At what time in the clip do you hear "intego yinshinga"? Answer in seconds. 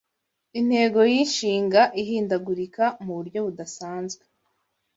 0.59-1.81